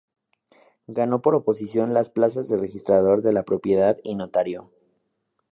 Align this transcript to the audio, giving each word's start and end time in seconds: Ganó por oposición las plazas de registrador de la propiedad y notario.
Ganó 0.87 1.21
por 1.21 1.35
oposición 1.35 1.93
las 1.93 2.09
plazas 2.09 2.49
de 2.49 2.57
registrador 2.57 3.21
de 3.21 3.33
la 3.33 3.43
propiedad 3.43 3.97
y 4.03 4.15
notario. 4.15 4.71